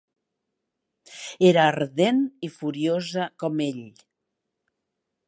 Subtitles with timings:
[1.49, 3.85] Era ardent i furiosa com ell.